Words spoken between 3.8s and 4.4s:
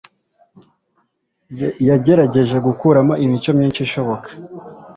ishoboka